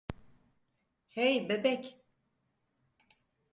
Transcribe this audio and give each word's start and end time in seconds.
Hey, 1.09 1.47
bebek. 1.49 1.99